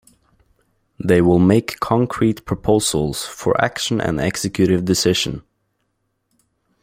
[0.99, 5.43] They will make concrete proposals for action and executive decision.